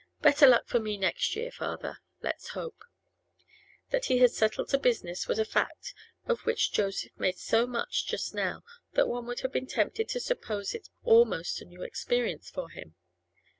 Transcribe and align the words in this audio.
Better 0.21 0.47
luck 0.47 0.67
for 0.67 0.79
me 0.79 0.97
next 0.97 1.35
year, 1.35 1.51
father, 1.51 1.99
let's 2.23 2.47
hope.' 2.57 2.83
That 3.91 4.05
he 4.05 4.17
had 4.17 4.31
settled 4.31 4.69
to 4.69 4.79
business 4.79 5.27
was 5.27 5.37
a 5.37 5.45
fact 5.45 5.93
of 6.25 6.39
which 6.43 6.71
Joseph 6.73 7.11
made 7.19 7.37
so 7.37 7.67
much 7.67 8.07
just 8.07 8.33
now 8.33 8.63
that 8.93 9.07
one 9.07 9.27
would 9.27 9.41
have 9.41 9.51
been 9.51 9.67
tempted 9.67 10.09
to 10.09 10.19
suppose 10.19 10.73
it 10.73 10.89
almost 11.03 11.61
a 11.61 11.65
new 11.65 11.83
experience 11.83 12.49
for 12.49 12.71
him. 12.71 12.95